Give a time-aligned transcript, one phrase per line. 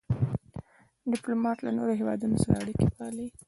[1.11, 3.27] ډيپلومات له نورو هېوادونو سره اړیکي پالي.